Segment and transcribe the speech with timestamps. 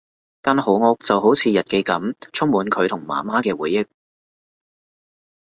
[0.41, 3.87] 間好屋就好似日記噉，充滿佢同媽媽嘅回憶